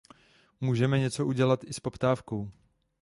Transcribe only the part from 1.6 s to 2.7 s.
i s poptávkou.